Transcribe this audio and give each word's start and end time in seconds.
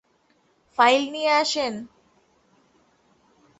File 0.77 1.01
নিয়ে 1.11 1.31
আসেন। 1.41 1.73